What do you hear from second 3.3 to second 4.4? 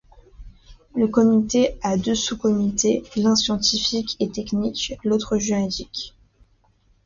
scientifique et